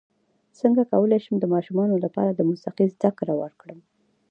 [0.59, 3.79] څنګه کولی شم د ماشومانو لپاره د موسیقۍ زدکړه ورکړم